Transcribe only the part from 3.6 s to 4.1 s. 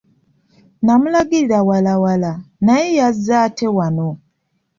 wano.